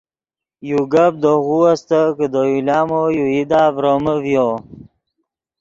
یو 0.69 0.81
گپ 0.93 1.13
دے 1.23 1.33
غو 1.45 1.57
استت 1.71 2.05
کہ 2.17 2.25
دے 2.33 2.41
یو 2.51 2.59
لامو 2.67 3.01
یو 3.17 3.25
ایدا 3.33 3.61
ڤرومے 3.75 4.13
ڤیو 4.23 4.49